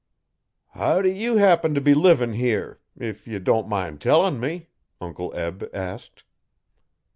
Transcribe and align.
'How 0.69 1.03
do 1.03 1.09
you 1.11 1.37
happen 1.37 1.75
t' 1.75 1.79
be 1.79 1.93
livin' 1.93 2.33
here? 2.33 2.79
if 2.97 3.27
ye 3.27 3.37
don't 3.37 3.69
min' 3.69 3.99
tellin' 3.99 4.39
me,' 4.39 4.69
Uncle 4.99 5.31
Eb 5.35 5.69
asked. 5.75 6.23